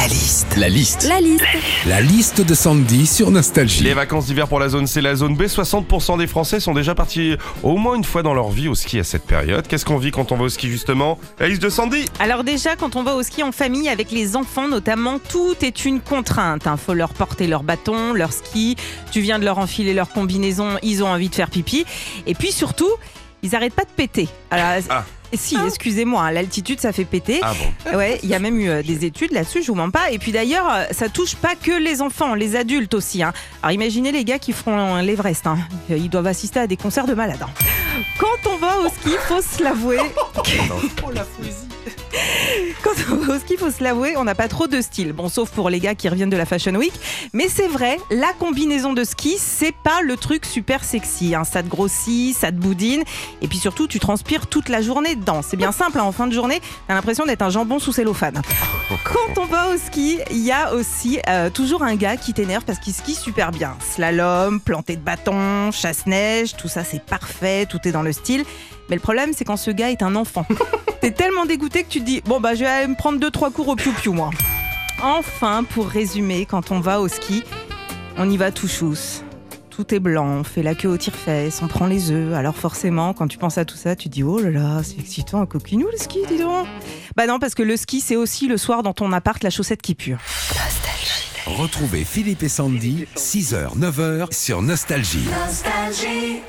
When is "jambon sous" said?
57.50-57.92